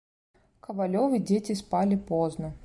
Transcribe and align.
Кавалёвы 0.67 1.19
дзеці 1.27 1.57
спалі 1.61 2.01
позна. 2.09 2.53